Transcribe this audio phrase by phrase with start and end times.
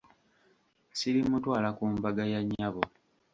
[0.97, 2.81] Sirimutwala ku mbaga ya nnyabo.